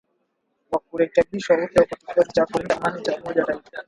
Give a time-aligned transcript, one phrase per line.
[0.71, 3.77] wa kurekebishwa upya kwa kikosi cha kulinda amani cha Umoja wa Mataifa